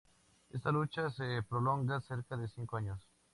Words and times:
Esta 0.49 0.71
lucha 0.71 1.11
se 1.11 1.43
prolonga 1.47 2.01
cerca 2.01 2.35
de 2.35 2.47
cinco 2.47 2.77
años. 2.77 2.99